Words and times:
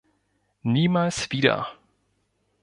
Niemals 0.63 1.29
wieder! 1.31 1.77